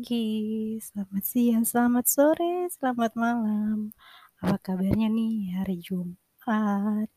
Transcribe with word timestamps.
Pagi, 0.00 0.80
selamat 0.80 1.24
siang, 1.28 1.60
selamat 1.68 2.08
sore, 2.08 2.72
selamat 2.72 3.20
malam. 3.20 3.92
Apa 4.40 4.56
kabarnya 4.56 5.12
nih 5.12 5.60
hari 5.60 5.76
Jumat? 5.76 7.12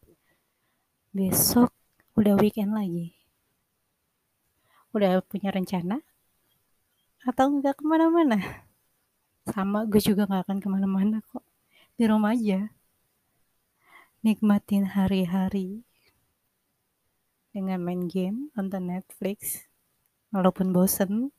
Besok 1.16 1.72
udah 2.20 2.36
weekend 2.36 2.76
lagi. 2.76 3.16
Udah 4.92 5.24
punya 5.24 5.56
rencana? 5.56 6.04
Atau 7.24 7.56
nggak 7.56 7.80
ke 7.80 7.84
mana-mana? 7.88 8.68
Sama, 9.48 9.88
gue 9.88 10.04
juga 10.04 10.28
nggak 10.28 10.44
akan 10.44 10.60
ke 10.60 10.68
mana-mana 10.68 11.24
kok. 11.24 11.48
Di 11.96 12.04
rumah 12.04 12.36
aja. 12.36 12.68
Nikmatin 14.28 14.92
hari-hari 14.92 15.88
dengan 17.56 17.80
main 17.80 18.12
game, 18.12 18.52
nonton 18.60 18.92
Netflix, 18.92 19.72
walaupun 20.36 20.76
bosen 20.76 21.32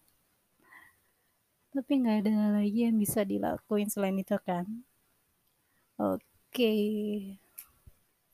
tapi 1.74 1.92
nggak 1.98 2.22
ada 2.22 2.62
lagi 2.62 2.86
yang 2.86 2.94
bisa 3.02 3.26
dilakuin 3.26 3.90
selain 3.90 4.14
itu 4.14 4.38
kan? 4.38 4.62
Oke. 5.98 6.74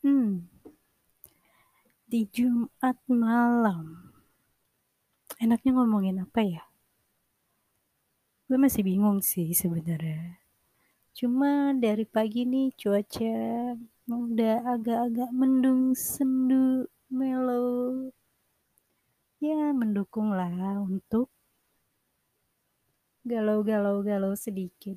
Hmm. 0.05 0.45
Di 2.05 2.29
Jumat 2.29 3.01
malam. 3.09 4.13
Enaknya 5.41 5.73
ngomongin 5.73 6.21
apa 6.21 6.45
ya? 6.45 6.63
Gue 8.45 8.61
masih 8.61 8.85
bingung 8.85 9.25
sih 9.25 9.57
sebenarnya. 9.57 10.37
Cuma 11.17 11.73
dari 11.73 12.05
pagi 12.05 12.45
nih 12.45 12.77
cuaca 12.77 13.37
udah 14.11 14.57
agak-agak 14.69 15.31
mendung 15.33 15.97
sendu 15.97 16.85
mellow. 17.09 18.13
Ya 19.41 19.73
mendukung 19.73 20.37
lah 20.37 20.53
untuk 20.85 21.33
galau-galau-galau 23.25 24.33
sedikit. 24.37 24.97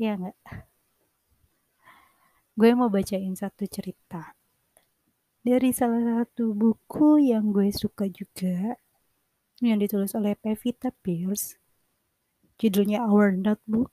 Ya 0.00 0.16
nggak? 0.16 0.36
Gue 2.56 2.70
mau 2.76 2.92
bacain 2.92 3.32
satu 3.32 3.64
cerita. 3.64 4.36
Dari 5.40 5.72
salah 5.72 6.20
satu 6.20 6.52
buku 6.52 7.32
yang 7.32 7.56
gue 7.56 7.72
suka 7.72 8.04
juga, 8.12 8.76
yang 9.64 9.80
ditulis 9.80 10.12
oleh 10.12 10.36
Pevita 10.36 10.92
Pierce. 11.00 11.56
Judulnya 12.60 13.00
Our 13.08 13.32
Notebook, 13.40 13.88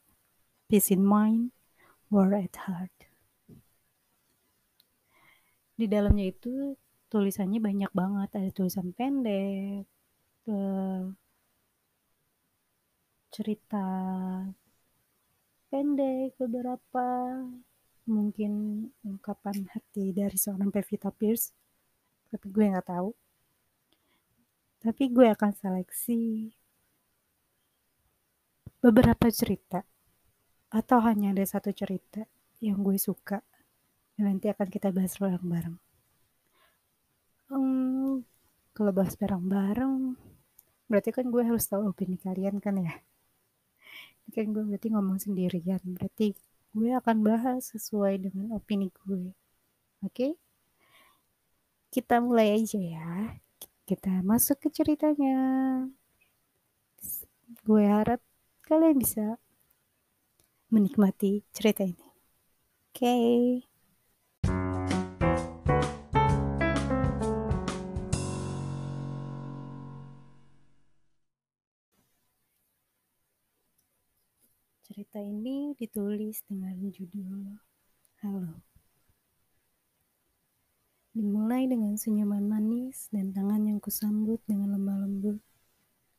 Peace 0.68 0.92
in 0.92 1.08
Mind, 1.08 1.56
War 2.12 2.36
at 2.36 2.68
Heart. 2.68 2.92
Di 5.80 5.88
dalamnya 5.88 6.28
itu 6.28 6.76
tulisannya 7.08 7.64
banyak 7.64 7.92
banget 7.96 8.30
ada 8.36 8.50
tulisan 8.52 8.92
pendek 8.92 9.88
uh, 10.52 11.08
cerita 13.34 13.84
pendek 15.72 16.36
beberapa 16.42 17.06
mungkin 18.16 18.52
ungkapan 19.10 19.58
hati 19.74 20.06
dari 20.20 20.36
seorang 20.44 20.70
Pevita 20.76 21.10
Pierce 21.20 21.48
tapi 22.32 22.48
gue 22.56 22.66
nggak 22.72 22.88
tahu 22.94 23.10
tapi 24.84 25.04
gue 25.16 25.28
akan 25.36 25.52
seleksi 25.62 26.20
beberapa 28.84 29.28
cerita 29.40 29.80
atau 30.80 31.00
hanya 31.08 31.28
ada 31.36 31.46
satu 31.54 31.72
cerita 31.82 32.22
yang 32.68 32.80
gue 32.88 32.98
suka 33.08 33.40
dan 34.16 34.24
nanti 34.30 34.48
akan 34.54 34.68
kita 34.76 34.90
bahas 34.98 35.16
bareng-bareng 35.22 35.78
Hmm, 37.50 38.24
kalau 38.76 38.92
bahas 38.98 39.16
bareng-bareng, 39.22 39.94
berarti 40.90 41.10
kan 41.18 41.26
gue 41.34 41.44
harus 41.50 41.66
tahu 41.72 41.82
opini 41.92 42.18
kalian 42.26 42.58
kan 42.66 42.76
ya. 42.88 42.94
Kan 44.34 44.52
gue 44.52 44.64
berarti 44.64 44.92
ngomong 44.92 45.18
sendirian, 45.24 45.80
berarti 45.86 46.36
gue 46.76 46.90
akan 46.94 47.18
bahas 47.24 47.72
sesuai 47.74 48.28
dengan 48.28 48.54
opini 48.54 48.92
gue. 48.92 49.32
Oke? 50.04 50.12
Okay? 50.12 50.32
Kita 51.88 52.20
mulai 52.20 52.60
aja 52.60 52.78
ya. 52.78 53.40
Kita 53.88 54.22
masuk 54.22 54.68
ke 54.68 54.70
ceritanya. 54.70 55.40
Gue 57.64 57.88
harap 57.88 58.20
kalian 58.68 59.00
bisa 59.00 59.40
menikmati 60.68 61.48
cerita 61.56 61.88
ini. 61.88 62.08
Oke. 62.92 63.00
Okay. 63.00 63.77
Cerita 74.88 75.20
ini 75.20 75.76
ditulis 75.76 76.48
dengan 76.48 76.72
judul 76.80 77.60
Halo. 78.24 78.64
Dimulai 81.12 81.68
dengan 81.68 82.00
senyuman 82.00 82.48
manis 82.48 83.12
dan 83.12 83.36
tangan 83.36 83.68
yang 83.68 83.84
kusambut 83.84 84.40
dengan 84.48 84.80
lemah 84.80 85.04
lembut. 85.04 85.44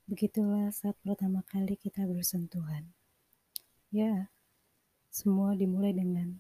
Begitulah 0.04 0.68
saat 0.68 1.00
pertama 1.00 1.40
kali 1.48 1.80
kita 1.80 2.04
bersentuhan. 2.04 2.92
Ya, 3.88 4.28
semua 5.08 5.56
dimulai 5.56 5.96
dengan 5.96 6.36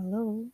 Halo. 0.00 0.48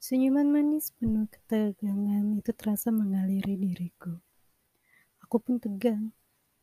Senyuman 0.00 0.48
manis 0.48 0.96
penuh 0.96 1.28
ketegangan 1.28 2.40
itu 2.40 2.56
terasa 2.56 2.88
mengaliri 2.88 3.52
diriku. 3.52 4.16
Aku 5.20 5.36
pun 5.44 5.60
tegang. 5.60 6.16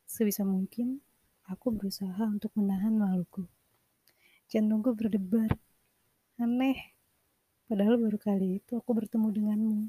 Sebisa 0.10 0.42
mungkin, 0.42 1.06
Aku 1.52 1.68
berusaha 1.76 2.24
untuk 2.32 2.56
menahan 2.56 2.96
maluku. 2.96 3.44
Jantungku 4.48 4.96
berdebar. 4.96 5.52
Aneh. 6.40 6.96
Padahal 7.68 8.00
baru 8.00 8.16
kali 8.16 8.64
itu 8.64 8.80
aku 8.80 8.96
bertemu 8.96 9.28
denganmu. 9.36 9.80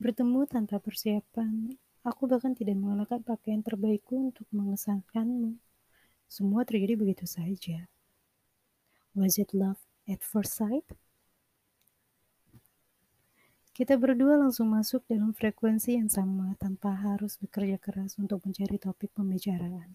Bertemu 0.00 0.48
tanpa 0.48 0.80
persiapan, 0.80 1.76
aku 2.08 2.24
bahkan 2.24 2.56
tidak 2.56 2.72
mengenakan 2.80 3.20
pakaian 3.20 3.60
terbaikku 3.60 4.32
untuk 4.32 4.48
mengesankanmu. 4.48 5.60
Semua 6.24 6.64
terjadi 6.64 6.96
begitu 6.96 7.28
saja. 7.28 7.84
Was 9.12 9.36
it 9.36 9.52
love 9.52 9.84
at 10.08 10.24
first 10.24 10.56
sight? 10.56 10.88
Kita 13.70 13.94
berdua 13.94 14.34
langsung 14.34 14.74
masuk 14.74 15.06
dalam 15.06 15.30
frekuensi 15.30 15.94
yang 15.94 16.10
sama 16.10 16.58
tanpa 16.58 16.90
harus 16.90 17.38
bekerja 17.38 17.78
keras 17.78 18.18
untuk 18.18 18.42
mencari 18.42 18.76
topik 18.82 19.14
pembicaraan. 19.14 19.94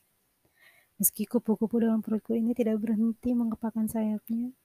Meski 0.95 1.27
kupu-kupu 1.27 1.83
dalam 1.83 1.99
perutku 1.99 2.31
ini 2.39 2.55
tidak 2.55 2.79
berhenti 2.79 3.35
mengepakkan 3.35 3.91
sayapnya. 3.91 4.55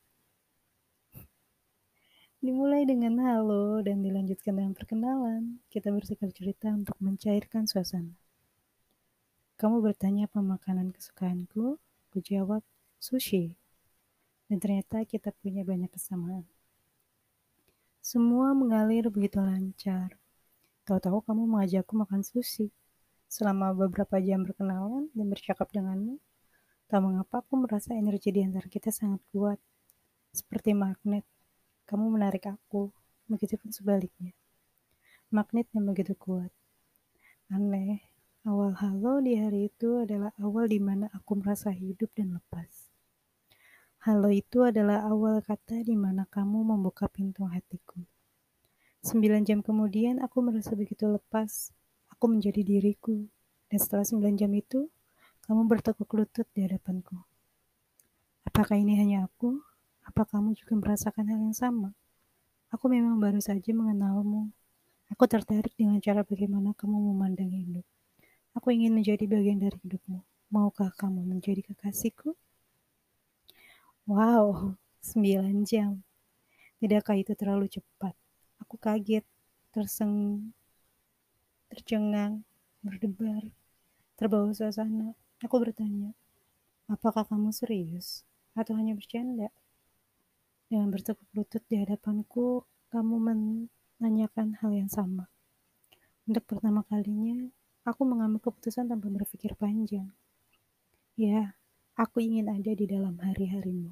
Dimulai 2.39 2.87
dengan 2.87 3.19
halo 3.21 3.83
dan 3.83 4.01
dilanjutkan 4.01 4.57
dengan 4.57 4.73
perkenalan. 4.79 5.59
Kita 5.69 5.91
bersikap 5.91 6.31
cerita 6.31 6.71
untuk 6.71 6.95
mencairkan 7.03 7.67
suasana. 7.67 8.15
Kamu 9.59 9.83
bertanya 9.85 10.25
apa 10.31 10.41
makanan 10.41 10.95
kesukaanku? 10.95 11.77
Ku 12.09 12.17
jawab, 12.23 12.65
sushi. 12.97 13.59
Dan 14.49 14.57
ternyata 14.57 15.05
kita 15.05 15.37
punya 15.37 15.67
banyak 15.67 15.93
kesamaan. 15.93 16.49
Semua 18.01 18.57
mengalir 18.57 19.13
begitu 19.13 19.45
lancar. 19.45 20.17
Tahu-tahu 20.89 21.21
kamu 21.21 21.45
mengajakku 21.45 21.93
makan 21.93 22.25
sushi. 22.25 22.73
Selama 23.29 23.77
beberapa 23.77 24.17
jam 24.25 24.41
berkenalan 24.41 25.13
dan 25.13 25.27
bercakap 25.29 25.69
denganmu, 25.69 26.17
tak 26.89 27.05
mengapa 27.05 27.45
aku 27.45 27.61
merasa 27.61 27.93
energi 27.93 28.33
di 28.33 28.41
antara 28.41 28.67
kita 28.67 28.89
sangat 28.89 29.21
kuat. 29.31 29.61
Seperti 30.33 30.73
magnet, 30.73 31.29
kamu 31.85 32.09
menarik 32.09 32.49
aku, 32.49 32.89
begitupun 33.29 33.69
sebaliknya. 33.69 34.33
Magnet 35.29 35.69
yang 35.77 35.85
begitu 35.85 36.17
kuat. 36.17 36.51
Aneh, 37.53 38.01
awal 38.49 38.81
halo 38.81 39.21
di 39.21 39.37
hari 39.37 39.69
itu 39.69 40.09
adalah 40.09 40.33
awal 40.41 40.73
di 40.73 40.81
mana 40.81 41.13
aku 41.13 41.37
merasa 41.37 41.69
hidup 41.69 42.09
dan 42.17 42.41
lepas. 42.41 42.80
Halo 44.01 44.33
itu 44.33 44.65
adalah 44.65 45.05
awal 45.13 45.45
kata 45.45 45.85
di 45.85 45.93
mana 45.93 46.25
kamu 46.25 46.65
membuka 46.65 47.05
pintu 47.05 47.45
hatiku. 47.45 48.01
Sembilan 49.05 49.45
jam 49.45 49.61
kemudian 49.61 50.25
aku 50.25 50.41
merasa 50.41 50.73
begitu 50.73 51.05
lepas. 51.05 51.69
Aku 52.09 52.33
menjadi 52.33 52.65
diriku. 52.65 53.29
Dan 53.69 53.77
setelah 53.77 54.09
sembilan 54.09 54.41
jam 54.41 54.57
itu, 54.57 54.89
kamu 55.45 55.69
bertekuk 55.69 56.09
lutut 56.17 56.49
di 56.57 56.65
hadapanku. 56.65 57.13
Apakah 58.49 58.81
ini 58.81 58.97
hanya 58.97 59.29
aku? 59.29 59.61
Apa 60.09 60.25
kamu 60.25 60.57
juga 60.57 60.81
merasakan 60.81 61.29
hal 61.29 61.37
yang 61.37 61.53
sama? 61.53 61.93
Aku 62.73 62.89
memang 62.89 63.21
baru 63.21 63.37
saja 63.37 63.69
mengenalmu. 63.77 64.49
Aku 65.13 65.29
tertarik 65.29 65.77
dengan 65.77 66.01
cara 66.01 66.25
bagaimana 66.25 66.73
kamu 66.73 66.97
memandang 67.13 67.53
hidup. 67.53 67.85
Aku 68.57 68.73
ingin 68.73 68.97
menjadi 68.97 69.29
bagian 69.29 69.61
dari 69.61 69.77
hidupmu. 69.77 70.25
Maukah 70.49 70.89
kamu 70.97 71.21
menjadi 71.21 71.61
kekasihku? 71.69 72.33
Wow, 74.09 74.77
9 75.05 75.65
jam. 75.69 76.01
Tidakkah 76.81 77.17
itu 77.21 77.33
terlalu 77.37 77.69
cepat? 77.69 78.17
Aku 78.61 78.81
kaget, 78.81 79.25
terseng, 79.73 80.49
tercengang, 81.69 82.45
berdebar, 82.81 83.45
terbawa 84.17 84.51
suasana. 84.57 85.13
Aku 85.45 85.57
bertanya, 85.61 86.13
apakah 86.89 87.25
kamu 87.29 87.53
serius 87.53 88.25
atau 88.57 88.77
hanya 88.77 88.97
bercanda? 88.97 89.49
Dengan 90.71 90.89
bertekuk 90.89 91.29
lutut 91.37 91.63
di 91.69 91.77
hadapanku, 91.83 92.65
kamu 92.89 93.17
menanyakan 93.21 94.57
hal 94.61 94.71
yang 94.73 94.89
sama. 94.89 95.29
Untuk 96.25 96.47
pertama 96.49 96.87
kalinya, 96.89 97.53
aku 97.85 98.03
mengambil 98.09 98.41
keputusan 98.49 98.89
tanpa 98.89 99.13
berpikir 99.13 99.53
panjang. 99.59 100.09
Ya, 101.21 101.53
aku 101.97 102.23
ingin 102.23 102.51
ada 102.51 102.73
di 102.75 102.87
dalam 102.87 103.17
hari-harimu. 103.19 103.91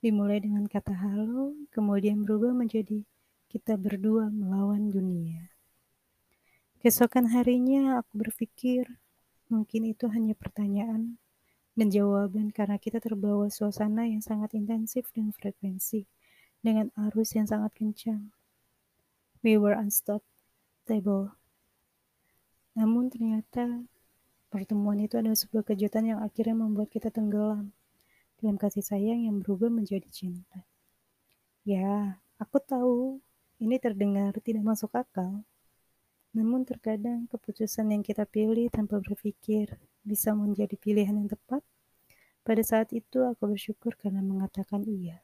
Dimulai 0.00 0.40
dengan 0.40 0.64
kata 0.64 0.96
halo, 0.96 1.52
kemudian 1.68 2.24
berubah 2.24 2.56
menjadi 2.56 3.04
kita 3.52 3.76
berdua 3.76 4.32
melawan 4.32 4.88
dunia. 4.88 5.50
Keesokan 6.80 7.28
harinya 7.36 8.00
aku 8.00 8.24
berpikir 8.24 8.88
mungkin 9.52 9.90
itu 9.90 10.08
hanya 10.08 10.32
pertanyaan 10.32 11.20
dan 11.76 11.92
jawaban 11.92 12.48
karena 12.54 12.80
kita 12.80 13.02
terbawa 13.02 13.52
suasana 13.52 14.08
yang 14.08 14.24
sangat 14.24 14.56
intensif 14.56 15.10
dan 15.12 15.34
frekuensi 15.36 16.08
dengan 16.64 16.88
arus 16.96 17.36
yang 17.36 17.44
sangat 17.44 17.76
kencang. 17.76 18.32
We 19.44 19.60
were 19.60 19.76
unstoppable. 19.76 21.36
Namun 22.72 23.12
ternyata 23.12 23.84
pertemuan 24.50 24.98
itu 24.98 25.16
adalah 25.16 25.38
sebuah 25.38 25.62
kejutan 25.62 26.10
yang 26.10 26.20
akhirnya 26.20 26.58
membuat 26.58 26.90
kita 26.90 27.08
tenggelam 27.08 27.70
dalam 28.42 28.58
kasih 28.58 28.82
sayang 28.82 29.24
yang 29.24 29.38
berubah 29.38 29.70
menjadi 29.70 30.10
cinta. 30.10 30.66
Ya, 31.62 32.18
aku 32.42 32.58
tahu 32.58 33.22
ini 33.60 33.76
terdengar 33.76 34.32
tidak 34.42 34.64
masuk 34.64 34.90
akal. 34.96 35.44
Namun 36.32 36.62
terkadang 36.62 37.28
keputusan 37.28 37.90
yang 37.92 38.02
kita 38.02 38.24
pilih 38.24 38.70
tanpa 38.72 38.98
berpikir 39.02 39.76
bisa 40.00 40.32
menjadi 40.32 40.74
pilihan 40.78 41.14
yang 41.14 41.28
tepat. 41.28 41.60
Pada 42.40 42.62
saat 42.64 42.90
itu 42.96 43.20
aku 43.20 43.52
bersyukur 43.52 43.94
karena 44.00 44.24
mengatakan 44.24 44.82
iya. 44.88 45.20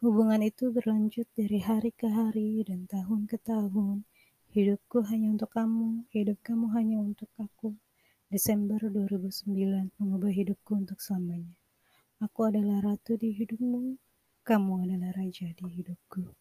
Hubungan 0.00 0.40
itu 0.46 0.70
berlanjut 0.70 1.26
dari 1.34 1.58
hari 1.58 1.90
ke 1.90 2.06
hari 2.06 2.62
dan 2.62 2.86
tahun 2.86 3.26
ke 3.26 3.36
tahun. 3.42 4.06
Hidupku 4.48 5.04
hanya 5.12 5.28
untuk 5.28 5.52
kamu, 5.52 6.08
hidup 6.08 6.40
kamu 6.40 6.72
hanya 6.72 6.96
untuk 7.04 7.28
aku. 7.36 7.76
Desember 8.32 8.80
2009 8.80 9.44
mengubah 10.00 10.32
hidupku 10.32 10.72
untuk 10.72 11.04
selamanya. 11.04 11.52
Aku 12.24 12.48
adalah 12.48 12.80
ratu 12.80 13.20
di 13.20 13.36
hidupmu, 13.36 14.00
kamu 14.48 14.72
adalah 14.88 15.12
raja 15.12 15.52
di 15.52 15.64
hidupku. 15.68 16.32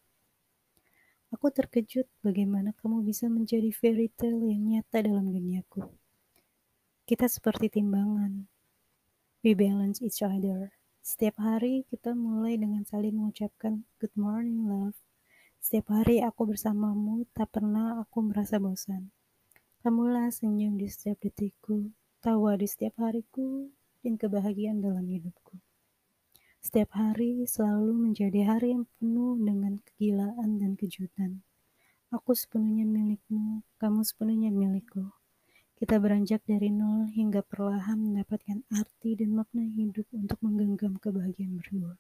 Aku 1.36 1.51
terkejut 1.51 2.07
bagaimana 2.24 2.71
kamu 2.80 3.04
bisa 3.04 3.27
menjadi 3.27 3.75
fairy 3.75 4.07
tale 4.15 4.56
yang 4.56 4.63
nyata 4.63 5.04
dalam 5.04 5.27
duniaku. 5.27 5.83
Kita 7.04 7.27
seperti 7.27 7.68
timbangan. 7.68 8.48
We 9.44 9.51
balance 9.51 10.00
each 10.00 10.24
other. 10.24 10.71
Setiap 11.04 11.44
hari 11.44 11.83
kita 11.92 12.15
mulai 12.15 12.56
dengan 12.56 12.88
saling 12.88 13.19
mengucapkan 13.19 13.83
good 14.00 14.15
morning 14.15 14.63
love. 14.63 14.95
Setiap 15.68 16.00
hari 16.00 16.24
aku 16.24 16.48
bersamamu, 16.48 17.28
tak 17.36 17.52
pernah 17.52 18.00
aku 18.00 18.24
merasa 18.24 18.56
bosan. 18.56 19.12
Kamulah 19.84 20.31
senyum 20.31 20.80
di 20.80 20.88
setiap 20.88 21.19
detikku, 21.19 21.92
tawa 22.24 22.56
di 22.56 22.64
setiap 22.64 22.96
hariku, 23.04 23.68
dan 24.00 24.16
kebahagiaan 24.16 24.80
dalam 24.80 25.04
hidupku. 25.04 25.60
Setiap 26.64 26.96
hari 26.96 27.44
selalu 27.44 28.00
menjadi 28.00 28.48
hari 28.48 28.80
yang 28.80 28.88
penuh 28.96 29.36
dengan 29.44 29.84
kegilaan 29.84 30.56
dan 30.56 30.80
kejutan. 30.80 31.44
Aku 32.16 32.31
sepenuhnya 32.31 32.88
milikmu, 32.88 33.60
kamu 33.75 34.08
sepenuhnya 34.08 34.56
milikku. 34.56 35.12
Kita 35.75 36.00
beranjak 36.00 36.48
dari 36.48 36.72
nol 36.72 37.12
hingga 37.12 37.44
perlahan 37.44 38.08
mendapatkan 38.08 38.64
arti 38.72 39.19
dan 39.19 39.36
makna 39.36 39.68
hidup 39.68 40.08
untuk 40.16 40.40
menggenggam 40.40 40.96
kebahagiaan 40.96 41.60
berdua. 41.60 42.00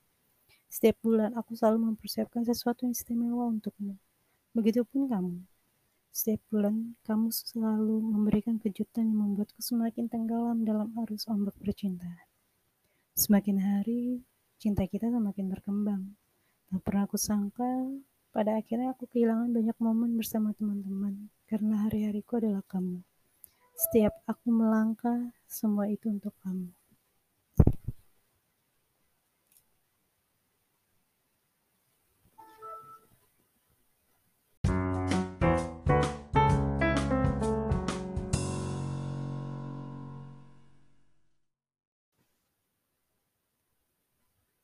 Setiap 0.67 0.99
bulan 0.99 1.31
aku 1.33 1.55
selalu 1.55 1.91
mempersiapkan 1.91 2.43
sesuatu 2.43 2.83
yang 2.83 2.93
istimewa 2.93 3.47
untukmu. 3.47 3.95
Begitupun 4.51 5.07
kamu. 5.07 5.39
Setiap 6.11 6.41
bulan, 6.49 6.97
kamu 7.05 7.29
selalu 7.29 8.01
memberikan 8.01 8.57
kejutan 8.57 9.05
yang 9.05 9.21
membuatku 9.21 9.61
semakin 9.61 10.09
tenggelam 10.09 10.65
dalam 10.65 10.89
arus 11.05 11.29
ombak 11.29 11.53
percintaan. 11.61 12.25
Semakin 13.13 13.57
hari, 13.61 14.25
cinta 14.57 14.85
kita 14.89 15.13
semakin 15.13 15.45
berkembang. 15.49 16.17
Tak 16.73 16.81
pernah 16.81 17.05
aku 17.05 17.21
sangka, 17.21 17.69
pada 18.33 18.57
akhirnya 18.57 18.93
aku 18.93 19.09
kehilangan 19.09 19.49
banyak 19.49 19.77
momen 19.81 20.13
bersama 20.13 20.53
teman-teman, 20.53 21.29
karena 21.49 21.85
hari-hariku 21.85 22.37
adalah 22.37 22.61
kamu. 22.65 23.01
Setiap 23.77 24.13
aku 24.25 24.49
melangkah, 24.49 25.33
semua 25.45 25.85
itu 25.89 26.09
untuk 26.09 26.33
kamu. 26.41 26.76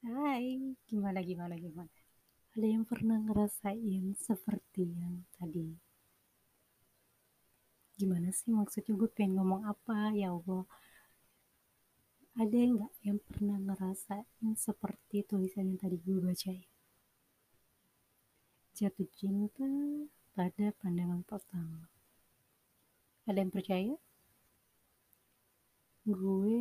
Hai, 0.03 0.75
gimana 0.89 1.19
gimana 1.29 1.55
gimana? 1.55 1.88
Ada 2.53 2.67
yang 2.75 2.83
pernah 2.83 3.17
ngerasain 3.23 4.05
seperti 4.19 4.83
yang 5.00 5.23
tadi? 5.31 5.79
Gimana 7.95 8.27
sih 8.35 8.51
maksudnya 8.51 8.94
gue 9.00 9.09
pengen 9.15 9.39
ngomong 9.39 9.63
apa 9.63 10.11
ya 10.11 10.35
Allah? 10.35 10.67
Ada 12.35 12.59
nggak 12.73 12.94
yang 13.07 13.19
pernah 13.23 13.57
ngerasain 13.63 14.51
seperti 14.59 15.23
tulisan 15.23 15.71
yang 15.71 15.79
tadi 15.79 15.95
gue 15.95 16.19
bacain? 16.19 16.67
Jatuh 18.75 19.07
cinta 19.15 19.71
pada 20.35 20.65
pandangan 20.83 21.23
pertama. 21.23 21.88
Ada 23.24 23.39
yang 23.39 23.53
percaya? 23.55 23.95
Gue, 26.03 26.60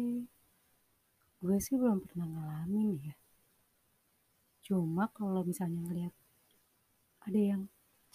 gue 1.42 1.56
sih 1.58 1.74
belum 1.74 1.98
pernah 2.06 2.26
ngalamin 2.30 2.90
ya 3.02 3.11
cuma 4.72 5.04
kalau 5.12 5.44
misalnya 5.44 5.84
ngeliat 5.84 6.14
ada 7.28 7.36
yang 7.36 7.62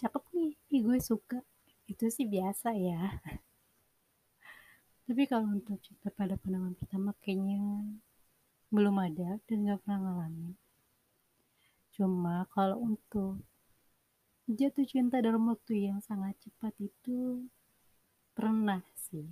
cakep 0.02 0.24
nih 0.34 0.52
ih 0.74 0.82
gue 0.82 0.98
suka. 0.98 1.38
Itu 1.86 2.10
sih 2.10 2.26
biasa 2.26 2.74
ya. 2.74 3.22
Tapi 5.06 5.22
kalau 5.30 5.54
untuk 5.54 5.78
cinta 5.78 6.10
pada 6.10 6.34
pandangan 6.34 6.74
pertama 6.74 7.14
kayaknya 7.22 7.62
belum 8.74 8.98
ada 8.98 9.38
dan 9.46 9.70
gak 9.70 9.86
pernah 9.86 9.98
ngalamin. 10.02 10.58
Cuma 11.94 12.42
kalau 12.50 12.82
untuk 12.82 13.38
jatuh 14.50 14.82
cinta 14.82 15.22
dalam 15.22 15.46
waktu 15.46 15.94
yang 15.94 16.02
sangat 16.02 16.34
cepat 16.42 16.74
itu 16.82 17.46
pernah 18.34 18.82
sih. 18.98 19.30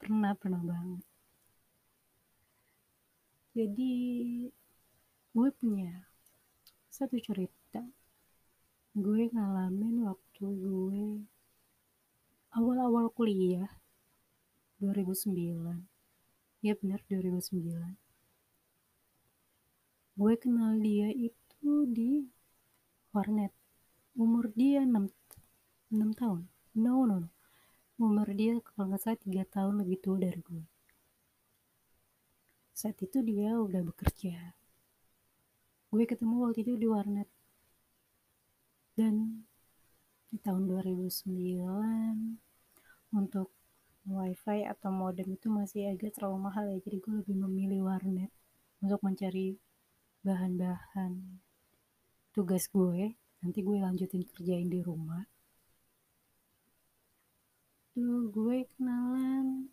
Pernah 0.00 0.32
pernah 0.32 0.64
banget. 0.64 1.04
Jadi 3.54 3.94
gue 5.32 5.48
punya 5.56 6.08
satu 6.88 7.16
cerita. 7.20 7.84
Gue 8.96 9.28
ngalamin 9.30 10.08
waktu 10.08 10.44
gue 10.44 11.02
awal-awal 12.56 13.12
kuliah 13.12 13.68
2009 14.80 16.64
ya 16.64 16.74
benar 16.78 17.00
2009 17.06 18.08
gue 20.18 20.34
kenal 20.34 20.74
dia 20.82 21.14
itu 21.14 21.86
di 21.86 22.26
warnet. 23.14 23.54
Umur 24.18 24.50
dia 24.50 24.82
6, 24.82 25.06
6 25.94 26.18
tahun. 26.18 26.42
No 26.74 27.06
no 27.06 27.22
no. 27.22 27.30
Umur 28.02 28.26
dia 28.34 28.58
kalau 28.58 28.90
nggak 28.90 28.98
salah 28.98 29.20
3 29.22 29.46
tahun 29.46 29.74
lebih 29.78 30.02
tua 30.02 30.18
dari 30.18 30.42
gue. 30.42 30.66
Saat 32.74 32.98
itu 32.98 33.22
dia 33.22 33.54
udah 33.62 33.78
bekerja 33.86 34.57
gue 35.88 36.04
ketemu 36.04 36.36
waktu 36.44 36.60
itu 36.64 36.72
di 36.76 36.86
warnet. 36.88 37.28
Dan 38.98 39.44
di 40.28 40.36
tahun 40.44 40.68
2009 40.68 43.16
untuk 43.16 43.48
wifi 44.04 44.68
atau 44.68 44.90
modem 44.92 45.32
itu 45.32 45.48
masih 45.48 45.92
agak 45.92 46.12
terlalu 46.16 46.38
mahal 46.48 46.64
ya. 46.68 46.78
Jadi 46.84 46.96
gue 47.00 47.14
lebih 47.24 47.36
memilih 47.40 47.80
warnet 47.88 48.32
untuk 48.84 49.00
mencari 49.00 49.56
bahan-bahan 50.26 51.40
tugas 52.36 52.68
gue. 52.68 53.16
Nanti 53.40 53.58
gue 53.64 53.76
lanjutin 53.80 54.28
kerjain 54.28 54.68
di 54.68 54.80
rumah. 54.84 55.24
Tuh 57.96 58.28
gue 58.28 58.68
kenalan. 58.76 59.72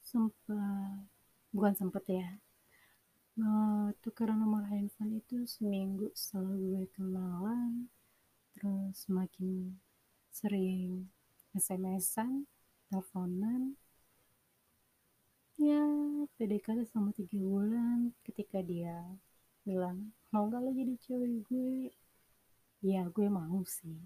Sempat 0.00 1.04
bukan 1.52 1.74
sempet 1.76 2.04
ya 2.08 2.47
uh, 3.38 3.94
tukeran 4.02 4.42
nomor 4.42 4.66
handphone 4.66 5.22
itu 5.22 5.46
seminggu 5.46 6.10
setelah 6.14 6.54
gue 6.58 6.82
kenalan 6.94 7.86
terus 8.54 9.06
semakin 9.06 9.78
sering 10.34 11.06
SMS-an, 11.54 12.46
teleponan, 12.86 13.74
ya 15.58 15.82
PDKT 16.38 16.86
selama 16.86 17.10
tiga 17.14 17.38
bulan 17.42 18.14
ketika 18.22 18.62
dia 18.62 19.02
bilang 19.66 20.14
mau 20.30 20.46
gak 20.46 20.62
lo 20.62 20.70
jadi 20.70 20.94
cewek 21.02 21.42
gue? 21.50 21.90
Ya 22.82 23.02
gue 23.10 23.26
mau 23.26 23.62
sih. 23.66 23.98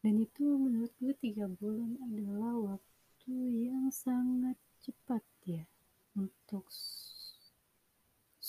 Dan 0.00 0.16
itu 0.16 0.44
menurut 0.44 0.92
gue 0.96 1.12
tiga 1.20 1.44
bulan 1.44 2.00
adalah 2.08 2.76
waktu 2.76 3.34
yang 3.68 3.92
sangat 3.92 4.56
cepat 4.80 5.20
ya 5.44 5.68
untuk 6.16 6.64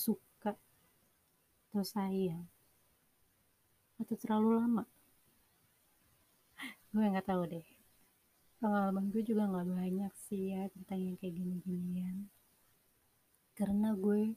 suka 0.02 0.58
atau 1.70 1.86
sayang 1.86 2.50
atau 4.02 4.16
terlalu 4.18 4.50
lama? 4.58 4.84
Gue 6.90 7.06
nggak 7.06 7.30
tahu 7.30 7.46
deh. 7.48 7.68
Pengalaman 8.58 9.14
gue 9.14 9.22
juga 9.22 9.46
nggak 9.46 9.68
banyak 9.70 10.14
sih 10.28 10.58
ya 10.58 10.66
tentang 10.74 11.00
yang 11.00 11.16
kayak 11.22 11.38
gini-ginian. 11.38 12.28
Karena 13.54 13.94
gue 13.94 14.34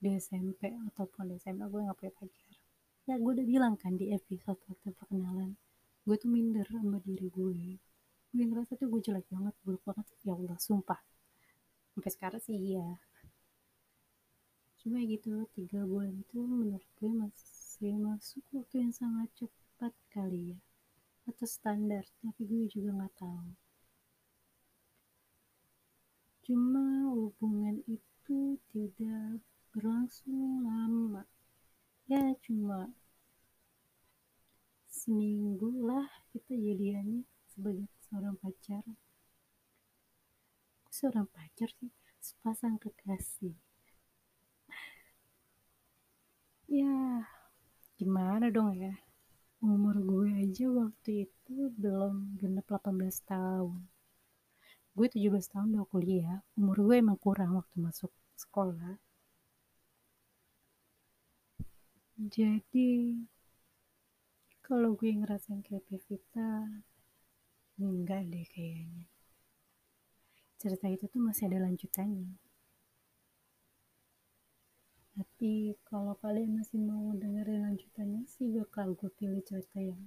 di 0.00 0.08
SMP 0.16 0.72
ataupun 0.92 1.30
di 1.30 1.36
SMA 1.38 1.68
gue 1.68 1.80
nggak 1.84 1.98
punya 2.00 2.12
pacar. 2.16 2.54
Ya 3.06 3.14
gue 3.20 3.30
udah 3.36 3.46
bilang 3.46 3.74
kan 3.78 3.94
di 3.94 4.10
episode 4.10 4.58
waktu 4.66 4.90
perkenalan 4.96 5.54
gue 6.06 6.16
tuh 6.18 6.30
minder 6.32 6.66
sama 6.66 6.98
diri 7.04 7.28
gue. 7.30 7.78
Gue 8.34 8.44
ngerasa 8.44 8.74
tuh 8.80 8.88
gue 8.90 9.00
jelek 9.04 9.28
banget 9.30 9.54
buruk 9.62 9.82
banget. 9.86 10.06
Ya 10.26 10.34
Allah 10.34 10.58
sumpah. 10.58 11.00
Sampai 11.94 12.10
sekarang 12.12 12.42
sih 12.42 12.56
iya 12.56 12.98
cuma 14.86 15.02
gitu 15.02 15.42
tiga 15.50 15.82
bulan 15.82 16.14
itu 16.14 16.46
menurut 16.46 16.86
gue 17.02 17.10
masih 17.10 17.98
masuk 17.98 18.46
waktu 18.54 18.86
yang 18.86 18.94
sangat 18.94 19.26
cepat 19.34 19.90
kali 20.14 20.54
ya 20.54 20.58
atau 21.26 21.42
standar 21.42 22.06
tapi 22.22 22.46
gue 22.46 22.70
juga 22.70 22.94
nggak 22.94 23.18
tahu. 23.18 23.50
Cuma 26.46 27.10
hubungan 27.10 27.82
itu 27.90 28.62
tidak 28.70 29.42
berlangsung 29.74 30.62
lama. 30.62 31.26
Ya 32.06 32.22
cuma 32.46 32.94
seminggu 34.86 35.82
lah 35.82 36.06
kita 36.30 36.54
jadiannya 36.54 37.26
sebagai 37.50 37.90
seorang 38.06 38.38
pacar. 38.38 38.86
Seorang 40.94 41.26
pacar 41.34 41.74
sih 41.74 41.90
sepasang 42.22 42.78
kekasih 42.78 43.65
ya 46.68 47.24
gimana 47.96 48.50
dong 48.50 48.74
ya 48.76 48.94
umur 49.62 49.96
gue 50.02 50.28
aja 50.42 50.66
waktu 50.68 51.30
itu 51.30 51.72
belum 51.78 52.36
genap 52.36 52.66
18 52.68 53.22
tahun 53.24 53.80
gue 54.96 55.06
17 55.06 55.52
tahun 55.52 55.66
udah 55.74 55.86
kuliah 55.88 56.38
umur 56.58 56.76
gue 56.86 56.96
emang 57.00 57.18
kurang 57.18 57.56
waktu 57.56 57.76
masuk 57.80 58.12
sekolah 58.36 58.98
jadi 62.16 63.12
kalau 64.66 64.98
gue 64.98 65.14
ngerasain 65.14 65.62
Pevita, 65.62 66.82
enggak 67.78 68.24
deh 68.26 68.42
kayaknya. 68.50 69.06
Cerita 70.58 70.90
itu 70.90 71.06
tuh 71.06 71.22
masih 71.22 71.46
ada 71.46 71.68
lanjutannya. 71.68 72.40
Tapi 75.16 75.72
kalau 75.88 76.14
kalian 76.20 76.60
masih 76.60 76.76
mau 76.76 77.16
dengerin 77.16 77.64
lanjutannya 77.66 78.22
sih 78.28 78.52
bakal 78.52 78.92
gue 78.92 79.10
pilih 79.16 79.40
cerita 79.48 79.80
yang 79.80 80.02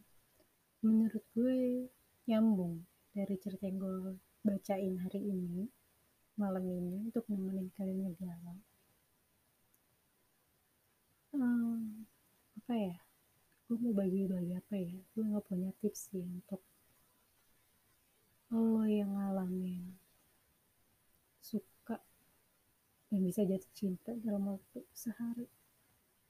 menurut 0.86 1.26
gue 1.34 1.90
nyambung 2.30 2.86
dari 3.18 3.36
cerita 3.42 3.66
yang 3.66 3.82
gue 3.82 4.16
bacain 4.46 4.96
hari 5.02 5.22
ini, 5.26 5.66
malam 6.38 6.64
ini 6.70 7.10
untuk 7.10 7.26
nemenin 7.26 7.74
kalian 7.74 8.06
ngegalau. 8.06 8.58
Hmm, 11.34 12.06
apa 12.62 12.74
ya? 12.78 12.96
gue 13.70 13.78
mau 13.86 13.94
bagi-bagi 13.94 14.58
apa 14.58 14.82
ya 14.82 14.98
gue 15.14 15.24
nggak 15.30 15.46
punya 15.46 15.70
tips 15.78 16.10
sih 16.10 16.26
untuk 16.26 16.58
lo 18.50 18.82
yang 18.90 19.14
ngalamin 19.14 19.94
suka 21.38 22.02
dan 23.10 23.20
bisa 23.26 23.42
jatuh 23.46 23.72
cinta 23.74 24.12
dalam 24.26 24.44
waktu 24.54 24.80
sehari. 24.94 25.48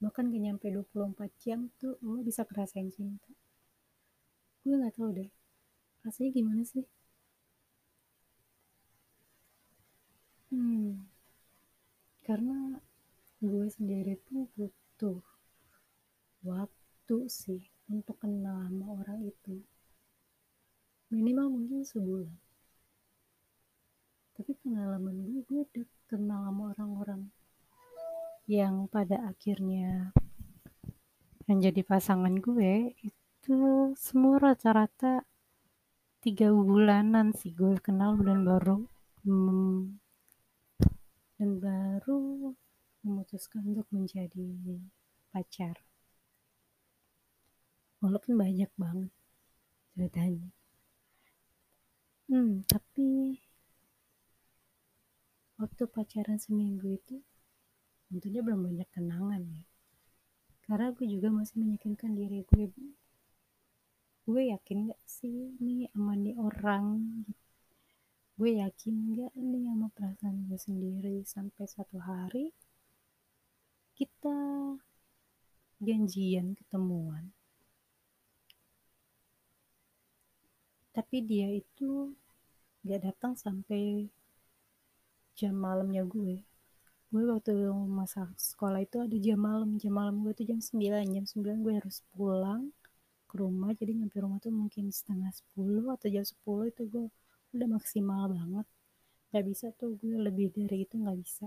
Bahkan 0.00 0.32
gak 0.32 0.42
nyampe 0.42 0.66
24 0.72 1.30
jam 1.44 1.68
tuh 1.80 2.00
lo 2.00 2.24
bisa 2.24 2.42
kerasain 2.48 2.88
cinta. 2.88 3.30
Gue 4.64 4.76
nggak 4.76 4.96
tahu 4.96 5.10
deh 5.16 5.30
rasanya 6.04 6.30
gimana 6.32 6.62
sih? 6.64 6.84
Hmm 10.50 11.10
karena 12.30 12.78
gue 13.42 13.66
sendiri 13.74 14.14
tuh 14.22 14.46
butuh 14.54 15.18
waktu 16.46 17.16
sih 17.26 17.58
untuk 17.90 18.22
kenal 18.22 18.70
sama 18.70 19.02
orang 19.02 19.26
itu. 19.26 19.58
Minimal 21.10 21.50
mungkin 21.50 21.82
sebulan. 21.82 22.30
Tapi 24.38 24.54
pengalaman 24.62 25.26
gue 25.26 25.42
gue 25.42 25.60
udah 25.74 25.86
kenal 26.10 26.50
sama 26.50 26.74
orang-orang 26.74 27.30
yang 28.50 28.90
pada 28.90 29.30
akhirnya 29.30 30.10
menjadi 31.46 31.86
pasangan 31.86 32.34
gue 32.42 32.98
itu 32.98 33.58
semua 33.94 34.42
rata-rata 34.42 35.22
tiga 36.18 36.50
bulanan 36.50 37.30
sih. 37.30 37.54
Gue 37.54 37.78
kenal 37.78 38.18
dan 38.26 38.42
baru 38.42 38.90
hmm, 39.22 40.02
dan 41.38 41.50
baru 41.62 42.58
memutuskan 43.06 43.70
untuk 43.70 43.86
menjadi 43.94 44.50
pacar. 45.30 45.78
Walaupun 48.02 48.34
banyak 48.34 48.70
banget 48.74 49.14
ceritanya. 49.94 50.50
Hmm 52.26 52.66
tapi 52.66 53.38
waktu 55.60 55.84
pacaran 55.92 56.40
seminggu 56.40 56.96
itu 56.96 57.20
tentunya 58.08 58.40
belum 58.40 58.64
banyak 58.64 58.88
kenangan 58.88 59.44
ya. 59.44 59.64
Karena 60.64 60.88
gue 60.96 61.04
juga 61.04 61.28
masih 61.28 61.60
meyakinkan 61.60 62.16
diri 62.16 62.40
gue 62.48 62.64
gue 64.30 64.42
yakin 64.54 64.94
gak 64.94 65.02
sih 65.04 65.52
nih 65.60 65.92
sama 65.92 66.16
nih 66.16 66.38
orang? 66.40 66.86
Gue 68.40 68.56
yakin 68.56 69.20
gak 69.20 69.34
nih 69.36 69.68
sama 69.68 69.86
perasaan 69.92 70.48
gue 70.48 70.56
sendiri? 70.56 71.16
Sampai 71.28 71.68
satu 71.68 72.00
hari 72.00 72.56
kita 73.92 74.38
janjian 75.84 76.56
ketemuan. 76.56 77.36
Tapi 80.96 81.16
dia 81.20 81.52
itu 81.52 82.16
gak 82.86 83.04
datang 83.04 83.36
sampai 83.36 84.08
jam 85.38 85.54
malamnya 85.54 86.02
gue. 86.06 86.42
Gue 87.10 87.22
waktu 87.26 87.74
masa 87.90 88.30
sekolah 88.38 88.86
itu 88.86 89.02
ada 89.02 89.16
jam 89.18 89.40
malam. 89.42 89.74
Jam 89.82 89.94
malam 89.98 90.22
gue 90.22 90.32
tuh 90.34 90.46
jam 90.46 90.62
9 90.62 90.78
jam 91.10 91.24
9 91.26 91.66
gue 91.66 91.74
harus 91.74 92.06
pulang 92.14 92.70
ke 93.26 93.34
rumah. 93.38 93.74
Jadi 93.74 93.98
nyampe 93.98 94.16
rumah 94.22 94.38
tuh 94.38 94.54
mungkin 94.54 94.94
setengah 94.94 95.30
10 95.58 95.90
atau 95.90 96.08
jam 96.10 96.24
10 96.24 96.70
itu 96.70 96.82
gue 96.86 97.06
udah 97.54 97.68
maksimal 97.70 98.30
banget. 98.30 98.66
Gak 99.30 99.44
bisa 99.46 99.66
tuh 99.74 99.98
gue 99.98 100.14
lebih 100.18 100.54
dari 100.54 100.86
itu 100.86 100.98
gak 101.02 101.18
bisa 101.18 101.46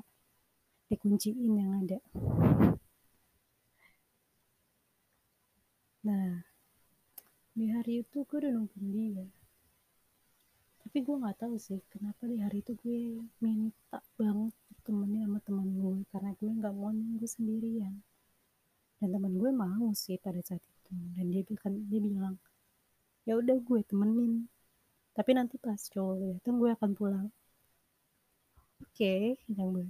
dikunciin 0.92 1.56
yang 1.56 1.72
ada. 1.84 2.00
Nah 6.04 6.44
di 7.54 7.70
hari 7.70 8.02
itu 8.02 8.26
gue 8.26 8.38
udah 8.42 8.52
nungguin 8.52 9.14
dia 9.14 9.43
tapi 10.94 11.10
gue 11.10 11.18
nggak 11.26 11.42
tahu 11.42 11.58
sih 11.58 11.82
kenapa 11.90 12.30
di 12.30 12.38
hari 12.38 12.62
itu 12.62 12.78
gue 12.78 13.18
minta 13.42 13.98
banget 14.14 14.54
temennya 14.86 15.26
sama 15.26 15.42
teman 15.42 15.74
gue 15.74 16.06
karena 16.14 16.38
gue 16.38 16.52
nggak 16.54 16.70
mau 16.70 16.94
nunggu 16.94 17.26
sendirian. 17.26 17.98
Dan 19.02 19.10
teman 19.10 19.34
gue 19.34 19.50
mau 19.50 19.90
sih 19.98 20.22
pada 20.22 20.38
saat 20.46 20.62
itu. 20.62 20.94
Dan 21.18 21.34
dia 21.34 21.42
bilang 21.50 21.76
dia 21.90 21.98
bilang 21.98 22.36
ya 23.26 23.34
udah 23.42 23.58
gue 23.58 23.82
temenin. 23.90 24.46
Tapi 25.18 25.34
nanti 25.34 25.58
pas 25.58 25.82
cowok 25.82 26.38
datang 26.38 26.62
gue 26.62 26.70
akan 26.70 26.92
pulang. 26.94 27.28
Oke 28.86 28.94
okay, 28.94 29.22
yang 29.50 29.74
gue. 29.74 29.90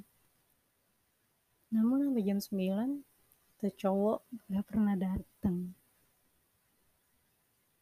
Namun 1.76 2.16
sampai 2.16 2.24
jam 2.24 2.40
9 2.40 3.60
tuh 3.60 3.74
cowok 3.76 4.20
gak 4.56 4.66
pernah 4.72 4.96
datang 4.96 5.76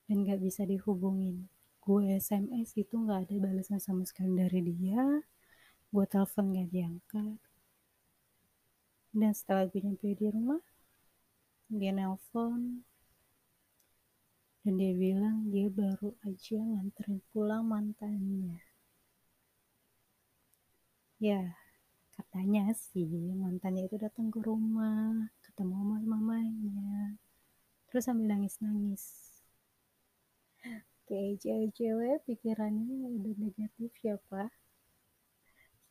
dan 0.09 0.17
gak 0.25 0.41
bisa 0.41 0.65
dihubungin 0.65 1.50
gue 1.83 2.03
SMS 2.25 2.69
itu 2.83 2.95
gak 3.07 3.19
ada 3.27 3.35
balasan 3.45 3.79
sama 3.81 4.03
sekali 4.09 4.31
dari 4.41 4.61
dia 4.71 5.03
gue 5.93 6.05
telepon 6.13 6.45
gak 6.55 6.69
diangkat 6.75 7.37
dan 9.19 9.31
setelah 9.35 9.65
gue 9.71 9.79
nyampe 9.83 10.07
di 10.19 10.27
rumah 10.35 10.61
dia 11.79 11.91
nelpon 11.95 12.61
Dan 14.61 14.77
dia 14.77 14.93
bilang 14.93 15.49
dia 15.49 15.67
baru 15.73 16.13
aja 16.21 16.61
nganterin 16.61 17.17
pulang 17.33 17.65
mantannya. 17.65 18.61
Ya, 21.27 21.41
katanya 22.15 22.63
sih 22.87 23.09
mantannya 23.41 23.83
itu 23.89 23.97
datang 24.05 24.27
ke 24.33 24.39
rumah, 24.49 25.33
ketemu 25.45 25.73
sama 25.81 25.97
mamanya, 26.13 27.17
terus 27.89 28.03
sambil 28.05 28.27
nangis-nangis. 28.29 29.30
Kayak 31.11 31.43
cewek-cewek 31.43 32.23
pikirannya 32.23 33.19
udah 33.19 33.35
negatif 33.35 33.91
ya, 33.99 34.15
Pak. 34.31 34.47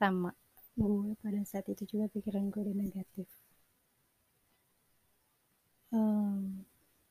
Sama, 0.00 0.32
gue 0.80 1.12
pada 1.20 1.44
saat 1.44 1.68
itu 1.68 1.84
juga 1.84 2.08
pikiran 2.08 2.48
gue 2.48 2.64
udah 2.64 2.72
negatif. 2.72 3.28
Um, 5.92 6.64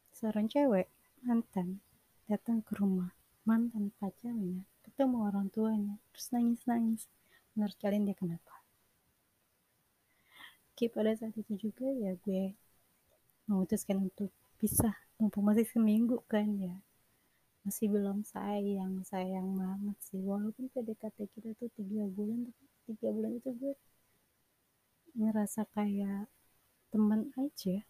seorang 0.09 0.49
cewek, 0.49 0.89
mantan, 1.21 1.85
datang 2.25 2.65
ke 2.65 2.73
rumah 2.81 3.13
mantan 3.45 3.93
pacarnya, 4.01 4.65
ketemu 4.81 5.29
orang 5.29 5.53
tuanya, 5.53 6.01
terus 6.09 6.33
nangis-nangis. 6.33 7.05
Menurut 7.53 7.77
kalian 7.77 8.09
dia 8.09 8.17
kenapa? 8.17 8.65
Oke, 10.73 10.89
pada 10.89 11.13
saat 11.13 11.37
itu 11.37 11.69
juga 11.69 11.85
ya 11.93 12.17
gue 12.25 12.57
memutuskan 13.45 14.01
untuk 14.01 14.33
pisah, 14.57 14.97
mumpung 15.21 15.45
masih 15.45 15.69
seminggu 15.69 16.25
kan 16.25 16.49
ya 16.57 16.73
masih 17.63 17.91
belum 17.91 18.23
sayang 18.23 19.03
sayang 19.03 19.55
banget 19.59 19.97
sih. 19.99 20.21
Walaupun 20.23 20.71
PDKT 20.71 21.17
kita 21.35 21.49
tuh 21.59 21.69
tiga 21.75 22.07
bulan 22.07 22.47
tapi 22.47 22.65
tiga 22.89 23.07
bulan 23.11 23.31
itu 23.35 23.49
gue 23.59 23.73
ngerasa 25.19 25.67
kayak 25.75 26.31
teman 26.89 27.29
aja. 27.35 27.83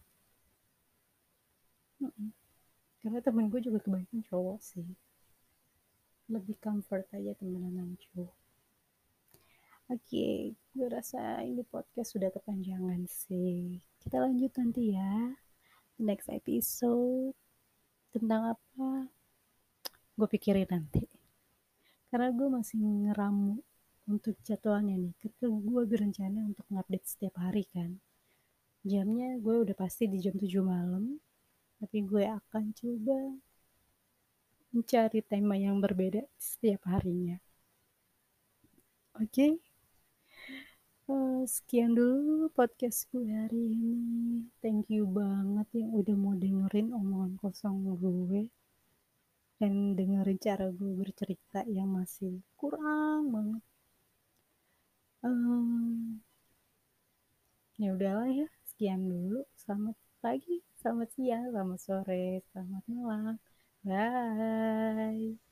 Karena 2.99 3.19
temen 3.23 3.47
gue 3.47 3.61
juga 3.63 3.79
kebanyakan 3.79 4.21
cowok 4.27 4.59
sih. 4.59 4.89
Lebih 6.29 6.57
comfort 6.59 7.07
aja 7.15 7.31
temenan 7.37 7.73
sama 7.77 7.95
cowok. 8.09 8.35
Oke 9.89 10.05
okay, 10.05 10.37
gue 10.77 10.85
rasa 10.85 11.41
ini 11.41 11.65
podcast 11.65 12.13
sudah 12.13 12.29
kepanjangan 12.29 13.09
sih. 13.09 13.81
Kita 13.97 14.21
lanjut 14.21 14.53
nanti 14.53 14.93
ya. 14.93 15.33
Next 15.97 16.29
episode 16.29 17.33
tentang 18.13 18.53
apa 18.53 19.18
gue 20.19 20.27
pikirin 20.27 20.67
nanti. 20.67 21.07
Karena 22.11 22.27
gue 22.35 22.47
masih 22.51 22.75
ngeramu 22.83 23.63
untuk 24.11 24.35
jadwalnya 24.43 24.99
nih. 24.99 25.15
Ketika 25.23 25.47
gue 25.47 25.81
berencana 25.87 26.43
untuk 26.43 26.67
ngupdate 26.67 27.07
setiap 27.07 27.39
hari 27.39 27.63
kan. 27.71 27.95
Jamnya 28.83 29.39
gue 29.39 29.55
udah 29.63 29.75
pasti 29.79 30.11
di 30.11 30.19
jam 30.19 30.35
7 30.35 30.59
malam. 30.59 31.23
Tapi 31.79 32.03
gue 32.03 32.27
akan 32.27 32.75
coba 32.75 33.19
mencari 34.75 35.23
tema 35.23 35.55
yang 35.55 35.79
berbeda 35.79 36.27
setiap 36.35 36.83
harinya. 36.91 37.39
Oke? 39.15 39.31
Okay? 39.31 39.51
Uh, 41.09 41.41
sekian 41.49 41.97
dulu 41.97 42.53
podcast 42.53 43.09
gue 43.09 43.25
hari 43.25 43.73
ini. 43.73 44.45
Thank 44.61 44.93
you 44.93 45.09
banget 45.09 45.65
yang 45.73 45.89
udah 45.89 46.13
mau 46.13 46.37
dengerin 46.37 46.93
omongan 46.93 47.33
kosong 47.41 47.81
gue 47.81 48.45
dan 49.59 49.73
dengerin 49.97 50.39
cara 50.47 50.65
gue 50.77 50.91
bercerita 51.01 51.59
yang 51.77 51.89
masih 51.99 52.33
kurang 52.59 53.21
banget. 53.35 53.63
Um, 55.23 56.19
ya 57.81 57.89
udahlah 57.95 58.29
ya 58.39 58.47
sekian 58.69 59.01
dulu. 59.11 59.43
Selamat 59.61 59.95
pagi 60.23 60.55
selamat 60.79 61.09
siang 61.15 61.43
selamat 61.51 61.79
sore 61.85 62.23
selamat 62.51 62.83
malam. 62.87 63.35
Bye 63.83 65.48